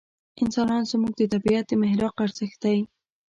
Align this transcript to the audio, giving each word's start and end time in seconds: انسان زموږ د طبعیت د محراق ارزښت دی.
انسان 0.41 0.81
زموږ 0.91 1.13
د 1.17 1.21
طبعیت 1.33 1.65
د 1.67 1.71
محراق 1.81 2.15
ارزښت 2.25 2.57
دی. 2.63 2.77